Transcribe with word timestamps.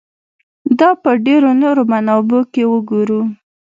دا 0.79 0.89
په 1.03 1.11
ډېرو 1.25 1.49
نورو 1.61 1.81
منابعو 1.91 2.41
کې 2.53 2.63
وګورو. 2.71 3.21